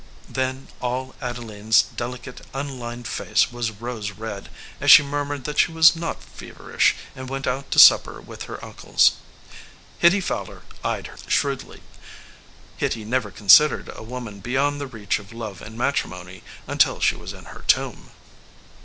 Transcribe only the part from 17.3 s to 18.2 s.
in her tomb.